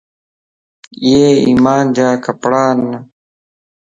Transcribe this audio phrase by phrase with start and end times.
[1.03, 2.79] ايي ايمان جا ڪپڙان